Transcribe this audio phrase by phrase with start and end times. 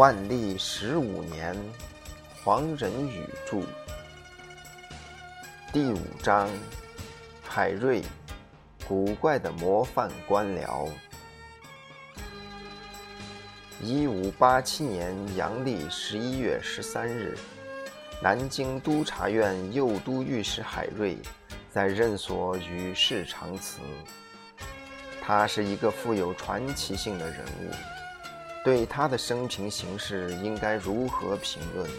[0.00, 1.54] 万历十五年，
[2.42, 3.60] 黄仁宇著。
[5.74, 6.48] 第五章，
[7.46, 8.02] 海瑞，
[8.88, 10.88] 古怪的模范官僚。
[13.82, 17.36] 一五八七年阳历十一月十三日，
[18.22, 21.18] 南京督察院右都御史海瑞
[21.70, 23.80] 在任所与世长辞。
[25.20, 27.99] 他是一个富有传奇性的人物。
[28.62, 31.90] 对他的生平形式应该如何评论？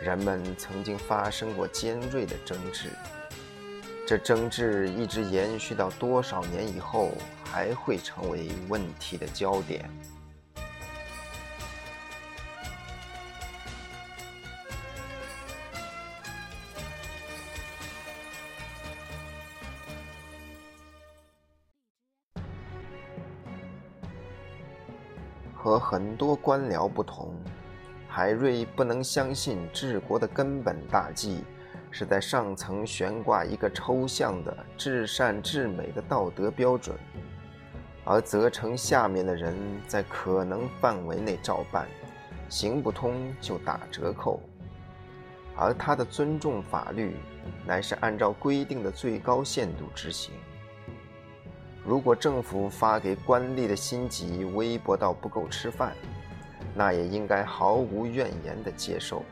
[0.00, 2.90] 人们曾经发生过尖锐的争执，
[4.06, 7.10] 这争执一直延续到多少年以后，
[7.44, 9.90] 还会成为问题的焦点。
[25.62, 27.34] 和很多官僚不同，
[28.08, 31.44] 海瑞不能相信治国的根本大计
[31.90, 36.96] 是在上层悬挂一个抽象的至善至美的道德标准，
[38.06, 39.54] 而责成下面的人
[39.86, 41.86] 在可能范围内照办，
[42.48, 44.40] 行不通就打折扣。
[45.54, 47.16] 而他的尊重法律，
[47.66, 50.32] 乃是按照规定的最高限度执行。
[51.84, 55.96] 如果政府发给官吏的薪级微薄到不够吃饭，
[56.74, 59.24] 那也应该毫无怨言地接受。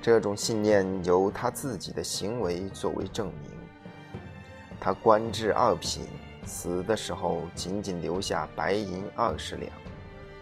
[0.00, 3.50] 这种信念由他自己的行为作为证明。
[4.78, 6.06] 他官至二品，
[6.44, 9.72] 死的时候仅仅留下白银二十两，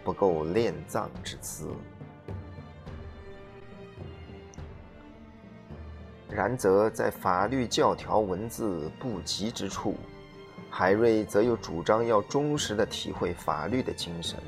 [0.04, 1.68] 不够殓葬之资。
[6.28, 9.96] 然则在法律教条文字不及之处。
[10.74, 14.38] 海瑞则又主张要忠实地体会法律的精神，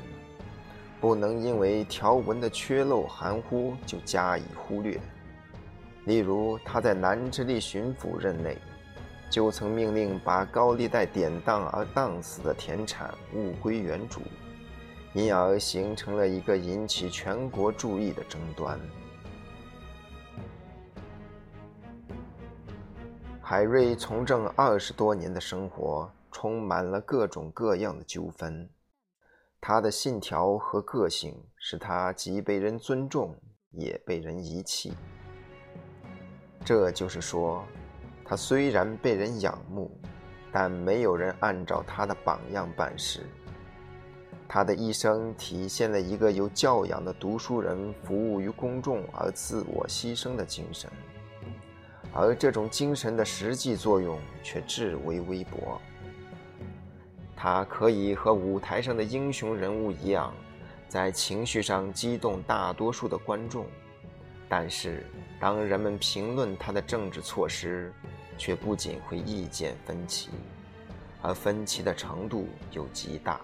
[0.99, 4.99] 不能因为条文的缺漏含糊就加以忽略。
[6.05, 8.57] 例如，他在南直隶巡抚任内，
[9.29, 14.21] 就曾命令把高利贷典当而当死的田产物归原主，
[15.13, 18.79] 因而形成了一个引起全国注意的争端。
[23.43, 28.69] 海瑞从政二十多年的生活，充满了各种各样的纠纷。
[29.61, 33.33] 他的信条和个性，使他既被人尊重，
[33.71, 34.93] 也被人遗弃。
[36.65, 37.63] 这就是说，
[38.25, 39.97] 他虽然被人仰慕，
[40.51, 43.25] 但没有人按照他的榜样办事。
[44.45, 50.91] 他的一生体现了一个有教养的读书人服务于公众而自我牺牲的精神。
[52.13, 55.79] 而这种精神的实际作用却至为微薄。
[57.35, 60.33] 他可以和舞台上的英雄人物一样，
[60.87, 63.65] 在情绪上激动大多数的观众，
[64.47, 65.05] 但是
[65.39, 67.93] 当人们评论他的政治措施，
[68.37, 70.29] 却不仅会意见分歧，
[71.21, 73.41] 而分歧的程度又极大。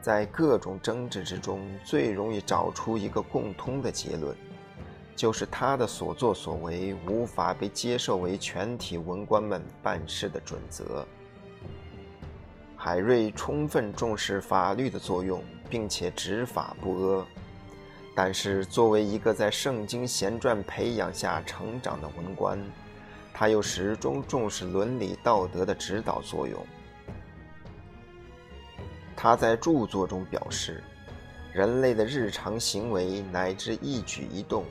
[0.00, 4.36] 在各种争执之中，最容易找出一个共通的结论。
[5.16, 11.04] 就是他的所作所为无法被接受为全体文官们办事的准则。
[12.88, 17.26] 海瑞充分重视法律的作用，并且执法不阿，
[18.16, 22.58] 但是作为一个在圣经贤传培养下成长的文官，
[23.34, 26.66] 他又始终重视伦理道德的指导作用。
[29.14, 30.82] 他在著作中表示，
[31.52, 34.64] 人类的日常行为乃至一举一动。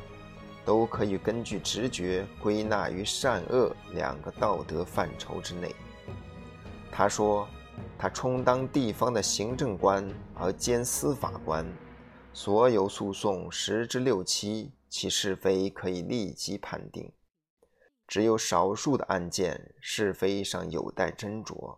[0.65, 5.73] 都可以根据直觉归纳于善恶两个道德范畴之内。
[6.91, 7.47] 他说
[7.97, 11.65] ：“他充当地方的行政官而兼司法官，
[12.33, 17.11] 所有诉讼十之六七，其是非可以立即判定；
[18.07, 21.77] 只有少数的案件是非上有待斟酌。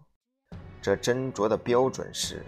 [0.81, 2.45] 这斟酌的标准是：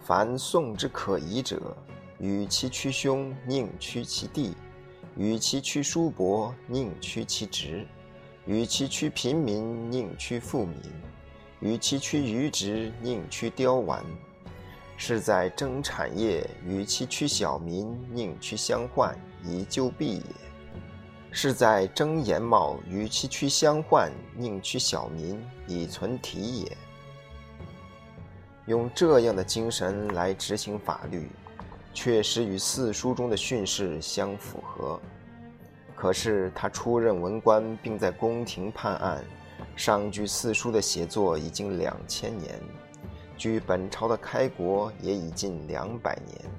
[0.00, 1.76] 凡讼之可疑者。”
[2.22, 4.54] 与其屈兄，宁屈其弟；
[5.16, 7.84] 与其屈叔伯，宁屈其侄；
[8.44, 10.76] 与其屈平民，宁屈富民；
[11.60, 14.04] 与其屈愚直，宁屈刁顽。
[14.96, 20.22] 是在争产业，与其屈小民，宁屈相患，以救弊也；
[21.30, 26.76] 是在争言貌，与其屈相患，宁屈小民，以存体也。
[28.66, 31.28] 用这样的精神来执行法律。
[31.94, 34.98] 确实与四书中的训示相符合，
[36.02, 39.24] 可是他出任文官，并在宫廷判案，
[39.76, 42.60] 上据四书的写作已经两千年，
[43.36, 46.50] 距本朝的开国也已近两百年。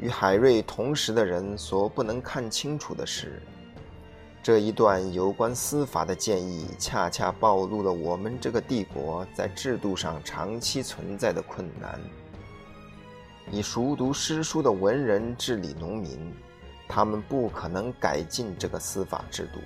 [0.00, 3.40] 与海瑞同时的人所不能看清楚的是，
[4.42, 12.00] 这一段有关司法的建议，恰恰暴露了我们这个帝国在制度上长期存在的困难。
[13.52, 16.34] 以熟读诗书的文人治理农民，
[16.88, 19.60] 他们不可能改进这个司法制度，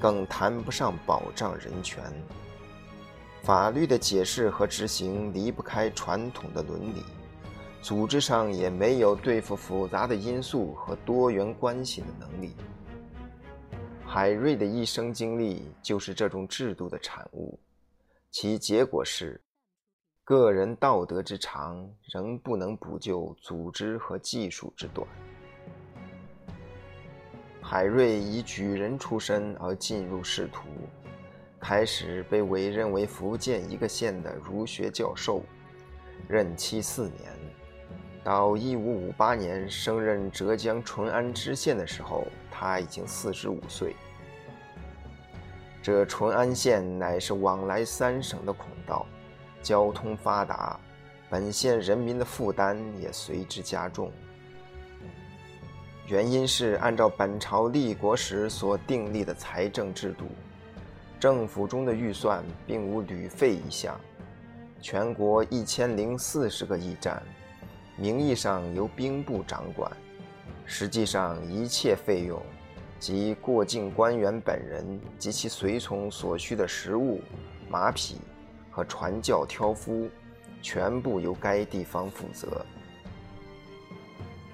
[0.00, 2.04] 更谈不上保障人权。
[3.42, 7.02] 法律的解释和执行离不开传统的伦理，
[7.80, 12.54] 组织上也没有对付复杂的因素和多元关系的能力。
[14.04, 17.58] 海瑞的一生经历就是这种制度的产物，
[18.30, 19.40] 其结果是，
[20.24, 25.06] 个人道德之长仍不能补救组织和技术之短。
[27.70, 30.66] 海瑞以举人出身而进入仕途。
[31.60, 35.40] 开始被委任为福建一个县的儒学教授，
[36.26, 37.30] 任期四年，
[38.24, 43.94] 到一五五八年升任浙江淳安知县的时候，他已经四十五岁。
[45.80, 49.06] 这淳安县乃是往来三省的孔道，
[49.62, 50.76] 交通发达，
[51.28, 54.10] 本县人民的负担也随之加重。
[56.10, 60.24] 原因是按照本朝立国时所订立的财政制度。
[61.20, 63.96] 政府中的预算并无旅费一项，
[64.82, 67.22] 全国一千零四十个驿站，
[67.96, 69.88] 名义上由兵部掌管，
[70.66, 72.42] 实际上一切费用，
[72.98, 77.20] 及过境官员本人及其随从所需的食物、
[77.68, 78.16] 马匹
[78.68, 80.08] 和传教挑夫，
[80.60, 82.66] 全部由该地方负责。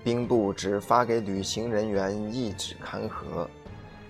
[0.06, 3.50] 兵部只发给旅行人员一纸勘核。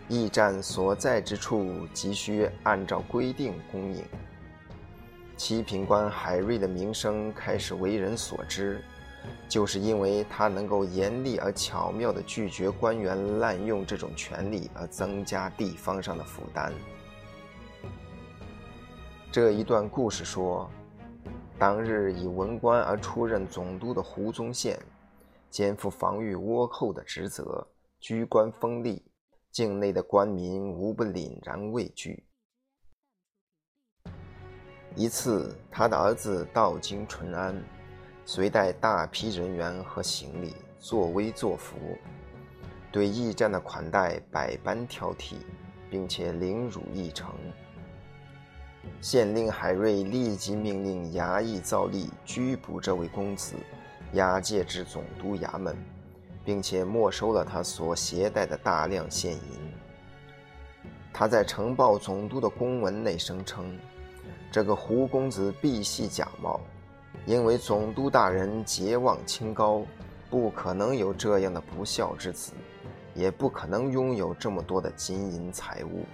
[0.08, 4.04] 驿站所在之处，急需按照规定供应。
[5.38, 8.84] 七品官海瑞的名声开始为人所知，
[9.48, 16.74] 就是因为他能够严厉而巧妙地拒绝官员滥用这种权利，而增加地方上的负担。
[19.32, 20.70] 这一段故事说，
[21.58, 24.78] 当日以文官而出任总督的胡宗宪，
[25.50, 27.66] 肩负防御倭寇的职责，
[28.00, 29.02] 居官封吏。
[29.52, 32.26] 境内的官民无不凛然畏惧。
[34.94, 37.64] 一次，他的儿子到京淳安，
[38.26, 41.76] 随带大批人员和行李，作威作福，
[42.92, 45.36] 对驿站的款待百般挑剔，
[45.88, 47.34] 并且凌辱驿丞。
[49.00, 53.54] 县令海瑞立即命令衙役赵立拘捕这位公子，
[54.12, 55.76] 押解至总督衙门。
[56.46, 59.40] 并且没收了他所携带的大量现银。
[61.12, 63.76] 他在呈报总督的公文内声称，
[64.48, 66.60] 这个胡公子必系假冒，
[67.24, 69.84] 因为总督大人节望清高，
[70.30, 72.52] 不可能有这样的不孝之子，
[73.12, 76.04] 也不可能拥有这么多的金银财物。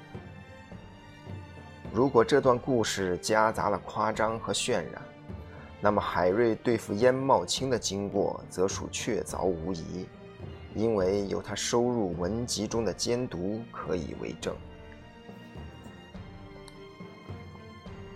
[1.92, 5.02] 如果这段故事夹杂了夸张和渲染，
[5.82, 10.06] 那么海瑞对付燕茂卿的经过则属确凿无疑。
[10.74, 14.56] 因为有他收入文集中的监读可以为证。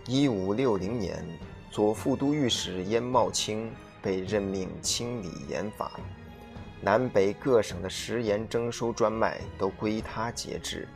[0.07, 1.23] 一五六零年，
[1.71, 3.71] 左副都御史燕茂卿
[4.01, 6.01] 被任命清理盐法，
[6.81, 10.89] 南北各省的食盐征收专卖都归他节制，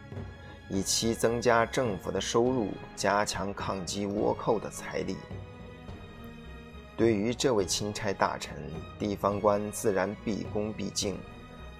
[0.70, 5.18] 以期增加政府的收入，加强抗击倭寇的财力。
[7.00, 8.54] 对于这位钦差大臣，
[8.98, 11.18] 地方官自然毕恭毕敬。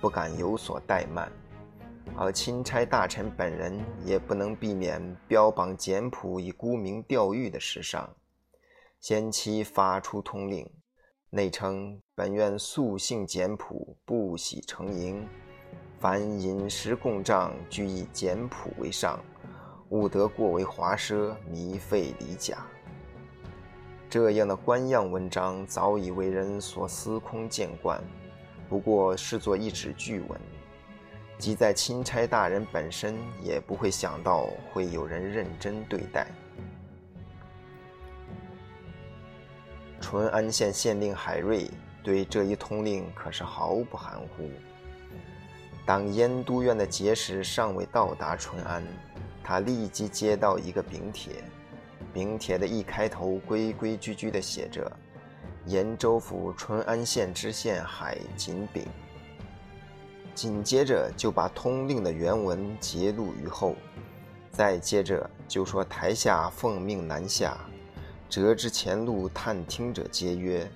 [0.01, 1.31] 不敢有所怠慢，
[2.17, 8.09] 而钦差大臣本人也不能避免标榜简朴以沽名钓誉的时尚，
[8.99, 10.67] 先期发出通令，
[11.29, 15.29] 内称本院素性简朴，不喜成营，
[15.99, 19.23] 凡饮食供账俱以简朴为上，
[19.91, 22.67] 勿得过为华奢，靡费礼甲。
[24.11, 28.03] 这样的官样文章早已为人所司空见惯。
[28.69, 30.41] 不过视作一纸据文，
[31.39, 36.27] 即在钦差大人本身也不会想到会有人认真对待。
[40.01, 41.71] 淳安县县令海瑞
[42.03, 44.51] 对这一通令可是毫不含糊。
[45.87, 48.83] 当燕都院的节使尚未到达淳安，
[49.45, 51.45] 他立即接到一个禀帖，
[52.13, 54.91] 名帖的一开头规规矩矩地写着。
[55.67, 58.83] 延州府淳安县知县海锦炳，
[60.35, 63.77] 紧接着就把通令的原文揭露于后，
[64.51, 67.59] 再接着就说台下奉命南下，
[68.29, 70.67] 折之前路探听者皆曰：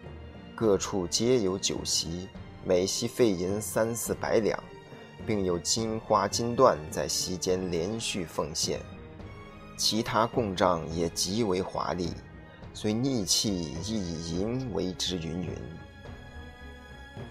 [0.54, 2.28] 各处皆有酒席，
[2.62, 4.62] 每席费银三四百两，
[5.26, 8.78] 并有金花金缎在席间连续奉献。
[9.76, 12.12] 其他供账也极为华丽，
[12.72, 15.50] 虽逆气亦以银为之云云。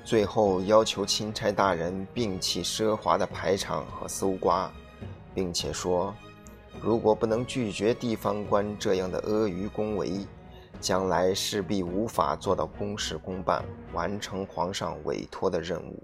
[0.04, 4.72] 最后要求钦差大人摒弃奢华的排场和搜刮，
[5.34, 6.14] 并且说。
[6.82, 10.26] 如果不能拒绝地方官这样的阿谀恭维，
[10.82, 16.04] 将来势必无法做到公事公办，完成皇上委托的任务。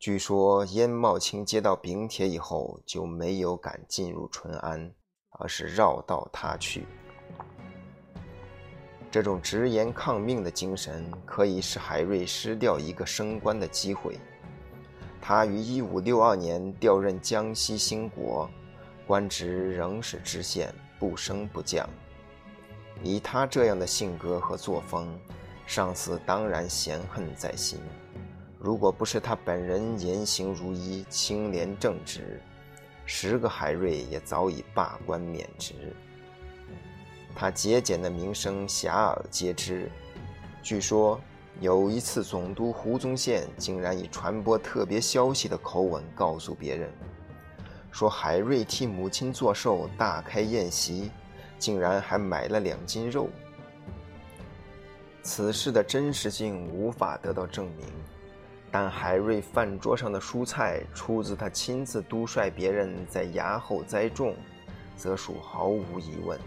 [0.00, 4.90] 据说燕茂卿接到禀帖以后，就没有敢进入淳安，
[5.32, 6.86] 而是绕道他去。
[9.10, 14.18] 这种直言抗命的精神，可以使海瑞失掉一个升官的机会。
[15.20, 18.48] 他于一五六二年调任江西兴国，
[19.06, 21.86] 官职仍是知县，不升不降。
[23.02, 25.06] 以他这样的性格和作风，
[25.66, 27.78] 上司当然嫌恨在心。
[28.60, 32.40] 如果不是他本人言行如一、清廉正直，
[33.06, 35.74] 十个海瑞也早已罢官免职。
[37.34, 39.90] 他节俭的名声遐迩皆知，
[40.62, 41.20] 据说。
[41.58, 46.90] 有一次，总督胡宗宪竟然以传播特别消息的口吻告诉别人，
[47.90, 51.10] 说海瑞替母亲做寿，大开宴席，
[51.58, 53.28] 竟然还买了两斤肉。
[55.22, 57.86] 此事的真实性无法得到证明，
[58.70, 64.36] 但海瑞饭桌上的蔬菜出自他亲自督率别人在崖后栽种，
[64.96, 66.38] 则属毫无疑问。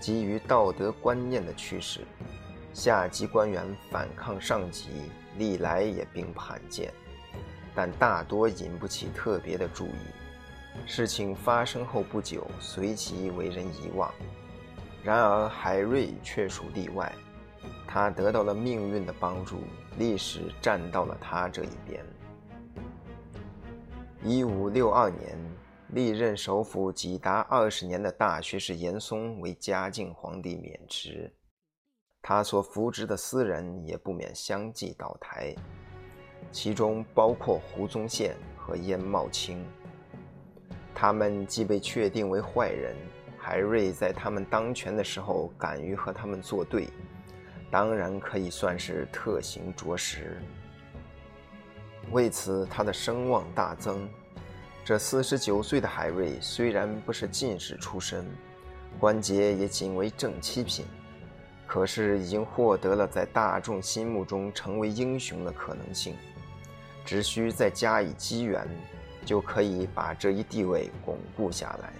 [0.00, 2.00] 基于道德观念的驱使。
[2.72, 4.88] 下级官员反抗上级，
[5.38, 6.92] 历来也并不罕见，
[7.72, 10.84] 但大多引不起特别的注意。
[10.84, 14.12] 事情发生后不久，随即为人遗忘。
[15.04, 17.12] 然而海瑞却属例外，
[17.86, 19.60] 他得到了命运的帮助，
[19.98, 22.04] 历史站到了他这一边。
[24.22, 25.38] 一五六二年，
[25.88, 31.32] 历任首辅几达二十年的大学士严嵩为嘉靖皇帝免职。
[32.22, 35.54] 他所扶植的私人也不免相继倒台，
[36.50, 39.62] 其中包括胡宗宪和燕茂卿。
[40.94, 42.96] 他们既被确定为坏人，
[43.36, 46.88] 海瑞在他们当权的时候敢于和他们作对，
[47.70, 50.40] 当然可以算是特行卓识。
[52.10, 54.08] 为此，他的声望大增。
[54.84, 58.26] 这四十九岁的海瑞虽然不是进士出身，
[59.00, 60.84] 官阶也仅为正七品。
[61.66, 66.14] 可是已经获得了在大众心目中成为英雄的可能性，
[67.04, 68.68] 只需再加以机缘，
[69.24, 71.92] 就可以把这一地位巩固下来。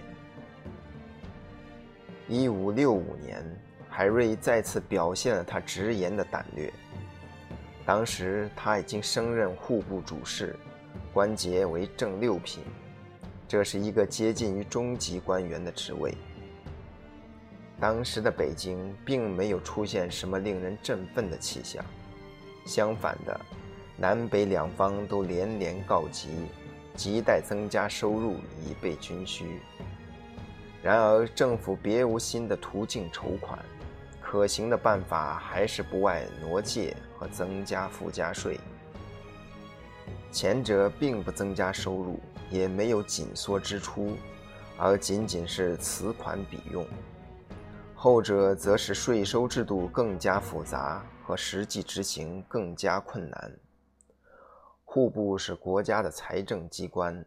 [2.29, 3.43] 一五六五年，
[3.97, 6.69] 海瑞再次表现了他直言的胆略。
[7.85, 10.53] 当时他已经升任户部主事，
[11.13, 12.61] 官阶为正六品，
[13.47, 16.13] 这是一个接近于中级官员的职位。
[17.79, 21.81] 当时的北京并没有出现什么令人振奋的气象，
[22.65, 23.39] 相反的，
[23.95, 26.49] 南北两方都连连告急，
[26.97, 29.61] 亟待增加收入以备军需。
[30.83, 33.57] 然而，政府别无新的途径筹款，
[34.25, 38.59] 可行的办法还是不外挪借和增加附加税。
[40.31, 44.17] 前者并不增加收入，也没有紧缩支出，
[44.77, 46.85] 而仅仅是此款彼用。
[47.93, 53.59] 后者则使税收制度更加复杂和实际执行更加困难。
[54.83, 57.23] 户部是国家的财政机关，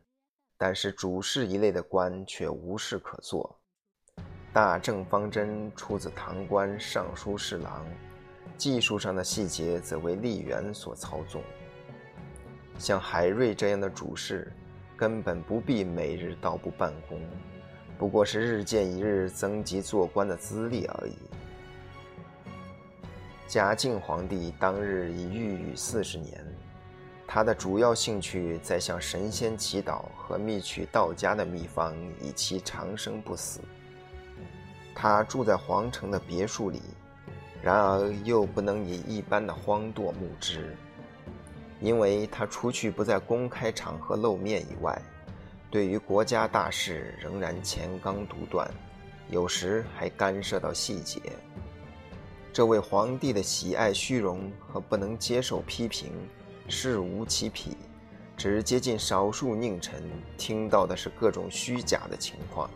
[0.58, 3.60] 但是主事一类的官却无事可做。
[4.58, 7.86] 大政方针出自堂官、尚书侍郎，
[8.56, 11.40] 技术上的细节则为吏员所操纵。
[12.76, 14.52] 像海瑞这样的主事，
[14.96, 17.20] 根本不必每日到部办公。
[17.96, 21.14] 不过是日渐一日增级做官的资历而已。
[23.46, 26.44] 嘉靖皇帝当日已御宇四十年，
[27.28, 33.60] 他的主要兴趣在向神仙祈祷和觅取道家的秘方，以期长生不死。
[35.00, 36.82] 他住在皇城的别墅里，
[37.62, 40.76] 然而又不能以一般的荒惰牧之，
[41.80, 45.00] 因为他除去不在公开场合露面以外。
[45.70, 48.68] 对于国家大事，仍然乾纲独断，
[49.30, 51.20] 有时还干涉到细节。
[52.52, 56.10] 这位皇帝的喜爱虚荣和不能接受批评，
[56.66, 57.76] 事无其匹，
[58.36, 60.02] 只接近少数佞臣，
[60.36, 62.68] 听到的是各种虚假的情况。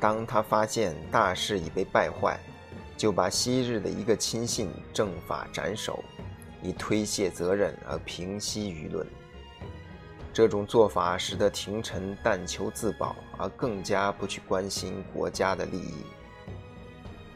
[0.00, 2.38] 当他发现大势已被败坏，
[2.96, 6.02] 就把昔日的一个亲信正法斩首，
[6.62, 9.06] 以推卸责任而平息舆论。
[10.32, 16.04] 这种做法使得廷臣但求自保，而更加不去关心国家的利益。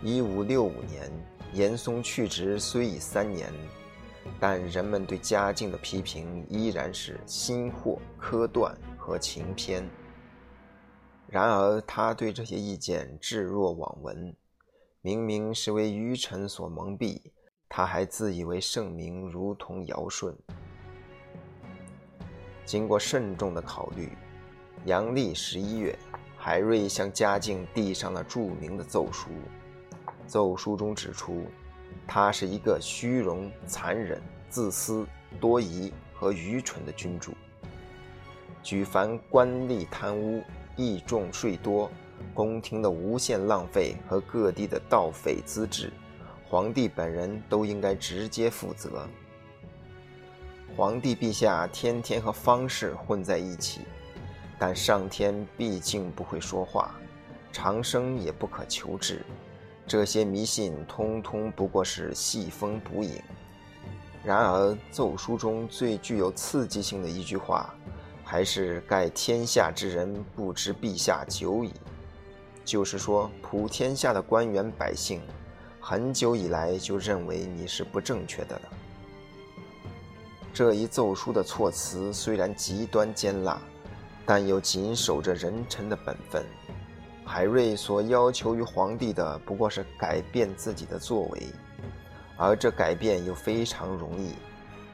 [0.01, 1.11] 一五六五年，
[1.53, 3.53] 严嵩去职虽已三年，
[4.39, 9.85] 但人们对嘉靖的批评依然是心惑、苛断和情偏。
[11.33, 14.37] 然而，他对这些意见置若罔闻，
[15.01, 17.23] 明明是为愚臣所蒙蔽，
[17.71, 20.37] 他还自以为圣明，如同尧舜。
[22.67, 24.13] 经过慎重的考虑，
[24.85, 25.99] 阳历十一月，
[26.37, 29.31] 海瑞向嘉靖递上了著名的奏书。
[30.27, 31.47] 奏书中指出，
[32.07, 34.21] 他是一个虚荣、残忍、
[34.51, 35.07] 自私、
[35.41, 37.33] 多疑和愚蠢的君主，
[38.63, 40.43] 举凡官吏贪污、
[40.77, 41.91] 役重税多、
[42.33, 45.93] 宫廷的无限浪费和各地的盗匪滋治，
[46.49, 49.07] 皇帝本人都应该直接负责。
[50.77, 53.83] 皇帝陛下天天和方士混在一起，
[54.59, 56.95] 但上天毕竟不会说话，
[57.53, 59.23] 长生也不可求治，
[59.87, 63.21] 这些迷信通通不过是戏风补影。
[64.25, 67.75] 然而奏书中最具有刺激性的一句话，
[68.33, 71.71] 还是“盖天下之人不知陛下久矣”，
[72.65, 75.21] 就是说普天下的官员百姓，
[75.79, 78.63] 很久以来就认为你是不正确的了。
[80.51, 83.61] 这一奏书的措辞虽然极端尖辣，
[84.25, 86.43] 但又谨守着人臣的本分。
[87.27, 91.43] 海瑞所要求于皇帝的不过是改变自己的作为，
[92.39, 94.33] 而这改变又非常容易，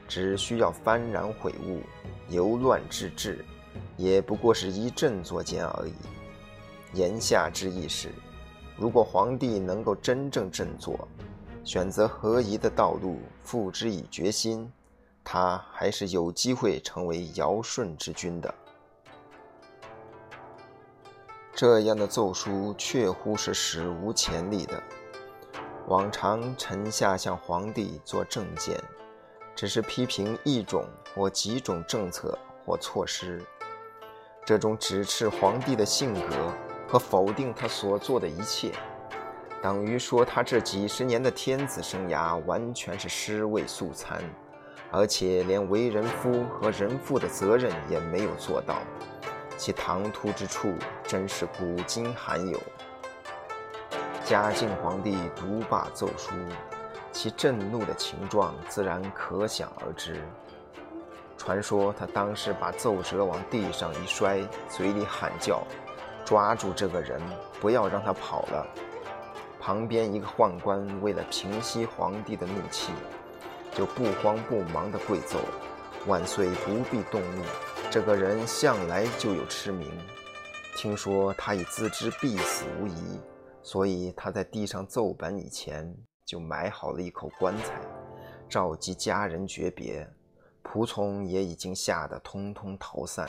[0.09, 1.81] 只需要幡然悔悟，
[2.27, 3.45] 由乱至治，
[3.95, 5.93] 也不过是一振作间而已。
[6.97, 8.09] 言下之意是，
[8.75, 11.07] 如果皇帝能够真正振作，
[11.63, 14.69] 选择合宜的道路，付之以决心。
[15.23, 18.51] 他还是有机会成为尧舜之君的。
[21.53, 24.81] 这样的奏疏确乎是史无前例的。
[25.87, 28.81] 往常臣下向皇帝做政见，
[29.59, 33.45] 只是批评一种或几种政策或措施，
[34.45, 36.53] 这种指斥皇帝的性格
[36.87, 38.71] 和否定他所做的一切，
[39.61, 44.23] 等于说他这几十年的天子生涯完全是尸位素餐。
[44.91, 48.77] 而且连为人夫和人父的责任也没有做到，
[49.57, 52.57] 其唐突之处真是古今罕有。
[54.23, 56.31] 嘉靖皇帝独罢奏书，
[57.11, 60.21] 其震怒的情状自然可想而知。
[61.37, 65.63] 传说他当时把奏折往地上一摔，嘴里喊叫
[66.25, 67.21] ：“抓住这个人，
[67.59, 68.67] 不要让他跑了。”
[69.59, 72.91] 旁边一个宦官为了平息皇帝的怒气。
[73.71, 75.39] 就不慌不忙地跪奏
[76.07, 77.43] ：“万岁不必动怒，
[77.91, 79.87] 这个人向来就有痴名。
[80.75, 83.19] 听说他已自知必死无疑，
[83.61, 85.95] 所以他在地上奏本以前
[86.29, 87.81] 就埋好了一口棺材，
[88.47, 90.07] 召集家人诀别。
[90.63, 93.27] 仆从也已经吓得通通逃散。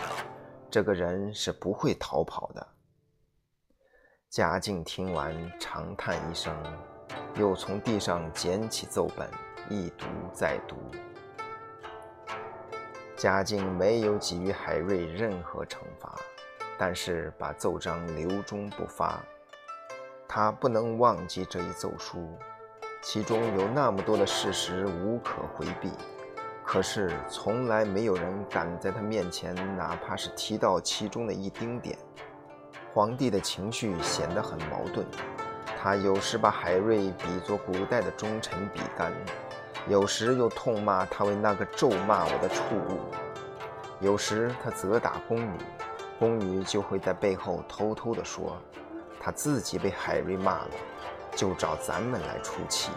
[0.71, 2.69] 这个人是不会逃跑的。”
[4.29, 6.55] 嘉靖听完，长叹一声，
[7.37, 9.27] 又从地上捡起奏本。
[9.71, 10.77] 一读再读，
[13.17, 16.15] 嘉靖没有给予海瑞任何惩罚，
[16.79, 19.25] 但是把奏章留中不发。
[20.29, 22.37] 他不能忘记这一奏书，
[23.03, 25.91] 其中有那么多的事实无可回避，
[26.63, 31.97] 可是从来没有人敢在他面前，哪怕是提到其中的一丁点。
[32.93, 35.07] 皇帝的情绪显得很矛盾，
[35.81, 39.13] 他有时把海瑞比作古代的忠臣比干。
[39.89, 43.01] 有时又痛骂他为那个咒骂我的畜物，
[43.99, 45.59] 有时他责打宫女，
[46.19, 48.59] 宫女就会在背后偷偷地说，
[49.19, 50.71] 他自己被海瑞骂了，
[51.37, 52.91] 就找咱们来出气。